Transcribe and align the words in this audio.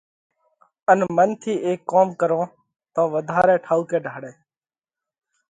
ان 0.91 0.99
منَ 1.15 1.29
ٿِي 1.41 1.53
اي 1.65 1.71
ڪوم 1.91 2.07
ڪرون 2.19 2.45
تو 2.93 3.01
وڌارئہ 3.13 3.57
ٺائُوڪئہ 3.65 3.99
ڍاۯئہ 4.05 4.31